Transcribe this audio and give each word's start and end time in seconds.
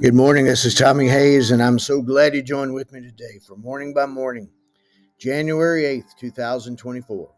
Good 0.00 0.14
morning. 0.14 0.46
This 0.46 0.64
is 0.64 0.74
Tommy 0.74 1.08
Hays, 1.08 1.50
and 1.50 1.62
I'm 1.62 1.78
so 1.78 2.00
glad 2.00 2.34
you 2.34 2.40
joined 2.40 2.72
with 2.72 2.90
me 2.90 3.02
today 3.02 3.38
for 3.46 3.54
Morning 3.54 3.92
by 3.92 4.06
Morning, 4.06 4.48
January 5.18 5.82
8th, 5.82 6.16
2024. 6.18 7.30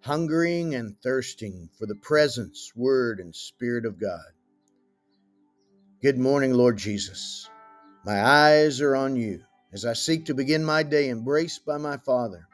Hungering 0.00 0.74
and 0.74 0.96
thirsting 1.02 1.68
for 1.78 1.84
the 1.84 1.94
presence, 1.94 2.72
word, 2.74 3.20
and 3.20 3.36
spirit 3.36 3.84
of 3.84 4.00
God. 4.00 4.24
Good 6.00 6.16
morning, 6.16 6.54
Lord 6.54 6.78
Jesus. 6.78 7.50
My 8.06 8.24
eyes 8.24 8.80
are 8.80 8.96
on 8.96 9.14
you 9.14 9.42
as 9.74 9.84
I 9.84 9.92
seek 9.92 10.24
to 10.24 10.34
begin 10.34 10.64
my 10.64 10.82
day 10.82 11.10
embraced 11.10 11.66
by 11.66 11.76
my 11.76 11.98
Father, 11.98 12.48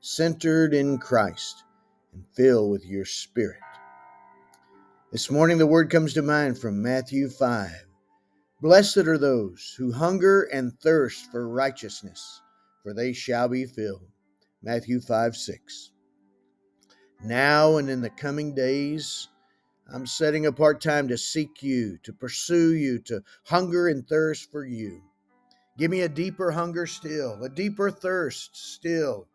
centered 0.00 0.74
in 0.74 0.98
Christ, 0.98 1.64
and 2.12 2.26
filled 2.36 2.70
with 2.70 2.84
your 2.84 3.06
Spirit. 3.06 3.56
This 5.10 5.30
morning, 5.30 5.56
the 5.56 5.66
word 5.66 5.88
comes 5.88 6.12
to 6.12 6.20
mind 6.20 6.58
from 6.58 6.82
Matthew 6.82 7.30
5 7.30 7.86
Blessed 8.62 8.98
are 8.98 9.18
those 9.18 9.74
who 9.76 9.90
hunger 9.90 10.42
and 10.44 10.78
thirst 10.78 11.32
for 11.32 11.48
righteousness, 11.48 12.40
for 12.84 12.94
they 12.94 13.12
shall 13.12 13.48
be 13.48 13.64
filled. 13.64 14.06
Matthew 14.62 15.00
5 15.00 15.36
6. 15.36 15.90
Now 17.24 17.78
and 17.78 17.90
in 17.90 18.00
the 18.00 18.10
coming 18.10 18.54
days, 18.54 19.26
I'm 19.92 20.06
setting 20.06 20.46
apart 20.46 20.80
time 20.80 21.08
to 21.08 21.18
seek 21.18 21.60
you, 21.60 21.98
to 22.04 22.12
pursue 22.12 22.76
you, 22.76 23.00
to 23.00 23.24
hunger 23.46 23.88
and 23.88 24.06
thirst 24.06 24.52
for 24.52 24.64
you. 24.64 25.02
Give 25.76 25.90
me 25.90 26.02
a 26.02 26.08
deeper 26.08 26.52
hunger 26.52 26.86
still, 26.86 27.42
a 27.42 27.48
deeper 27.48 27.90
thirst 27.90 28.54
still 28.54 29.26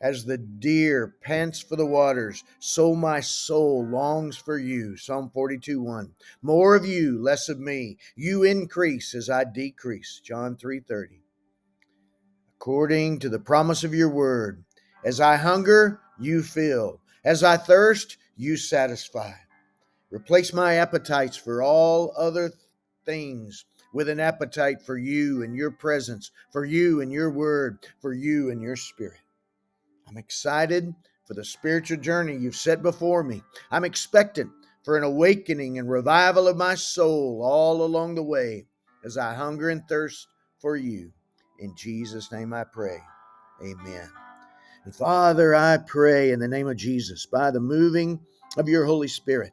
as 0.00 0.24
the 0.24 0.38
deer 0.38 1.14
pants 1.22 1.60
for 1.60 1.76
the 1.76 1.86
waters, 1.86 2.44
so 2.58 2.94
my 2.94 3.20
soul 3.20 3.86
longs 3.86 4.36
for 4.36 4.58
you. 4.58 4.96
Psalm 4.96 5.30
42 5.30 5.80
1. 5.82 6.12
More 6.42 6.74
of 6.74 6.86
you, 6.86 7.20
less 7.20 7.48
of 7.48 7.58
me. 7.58 7.96
You 8.14 8.42
increase 8.42 9.14
as 9.14 9.30
I 9.30 9.44
decrease. 9.44 10.20
John 10.22 10.56
3 10.56 10.80
30. 10.80 11.22
According 12.56 13.20
to 13.20 13.28
the 13.28 13.38
promise 13.38 13.84
of 13.84 13.94
your 13.94 14.10
word, 14.10 14.64
as 15.04 15.20
I 15.20 15.36
hunger, 15.36 16.00
you 16.18 16.42
fill. 16.42 17.00
As 17.24 17.42
I 17.42 17.56
thirst, 17.56 18.16
you 18.36 18.56
satisfy. 18.56 19.32
Replace 20.10 20.52
my 20.52 20.74
appetites 20.74 21.36
for 21.36 21.62
all 21.62 22.12
other 22.16 22.52
things 23.04 23.64
with 23.92 24.08
an 24.08 24.20
appetite 24.20 24.82
for 24.82 24.98
you 24.98 25.42
and 25.42 25.56
your 25.56 25.70
presence, 25.70 26.30
for 26.52 26.64
you 26.64 27.00
and 27.00 27.10
your 27.10 27.30
word, 27.30 27.78
for 28.00 28.12
you 28.12 28.50
and 28.50 28.60
your 28.60 28.76
spirit. 28.76 29.20
I'm 30.08 30.16
excited 30.16 30.94
for 31.26 31.34
the 31.34 31.44
spiritual 31.44 31.98
journey 31.98 32.36
you've 32.36 32.56
set 32.56 32.82
before 32.82 33.24
me. 33.24 33.42
I'm 33.70 33.84
expectant 33.84 34.50
for 34.84 34.96
an 34.96 35.02
awakening 35.02 35.78
and 35.78 35.90
revival 35.90 36.46
of 36.46 36.56
my 36.56 36.76
soul 36.76 37.42
all 37.42 37.82
along 37.82 38.14
the 38.14 38.22
way 38.22 38.66
as 39.04 39.18
I 39.18 39.34
hunger 39.34 39.68
and 39.68 39.82
thirst 39.88 40.28
for 40.60 40.76
you. 40.76 41.10
In 41.58 41.74
Jesus' 41.76 42.30
name 42.30 42.52
I 42.52 42.64
pray. 42.64 42.98
Amen. 43.62 44.08
And 44.84 44.94
Father, 44.94 45.54
I 45.54 45.78
pray 45.78 46.30
in 46.30 46.38
the 46.38 46.46
name 46.46 46.68
of 46.68 46.76
Jesus, 46.76 47.26
by 47.26 47.50
the 47.50 47.60
moving 47.60 48.20
of 48.56 48.68
your 48.68 48.84
Holy 48.84 49.08
Spirit, 49.08 49.52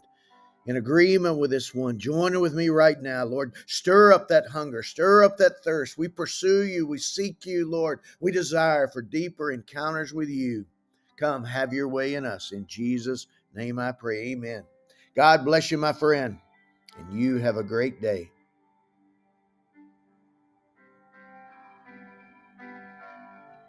in 0.66 0.78
agreement 0.78 1.38
with 1.38 1.52
this 1.52 1.74
one. 1.74 2.00
Join 2.00 2.40
with 2.40 2.54
me 2.54 2.70
right 2.70 3.02
now, 3.02 3.24
Lord. 3.26 3.54
Stir 3.68 4.14
up 4.14 4.28
that 4.30 4.48
hunger, 4.48 4.84
stir 4.84 5.24
up 5.24 5.38
that 5.38 5.64
thirst. 5.64 5.98
We 5.98 6.08
pursue 6.08 6.64
you, 6.64 6.88
we 6.88 6.98
seek 6.98 7.46
you, 7.46 7.70
Lord. 7.70 8.00
We 8.20 8.32
desire 8.32 8.88
for 8.88 9.02
deeper 9.02 9.52
encounters 9.52 10.14
with 10.14 10.30
you. 10.30 10.66
Come, 11.18 11.44
have 11.44 11.74
your 11.74 11.88
way 11.88 12.16
in 12.16 12.26
us. 12.26 12.52
In 12.52 12.66
Jesus' 12.68 13.28
name 13.54 13.80
I 13.80 13.92
pray. 13.92 14.32
Amen. 14.32 14.64
God 15.16 15.46
bless 15.46 15.70
you, 15.70 15.78
my 15.78 15.94
friend, 15.94 16.40
and 16.98 17.20
you 17.20 17.38
have 17.38 17.58
a 17.58 17.64
great 17.64 18.02
day. 18.02 18.32